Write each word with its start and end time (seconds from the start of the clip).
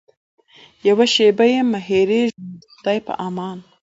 یوه 0.87 1.05
شېبه 1.13 1.45
یمه 1.55 1.79
هېرېږمه 1.87 2.45
د 2.59 2.61
خدای 2.73 2.97
په 3.07 3.13
امان. 3.27 3.59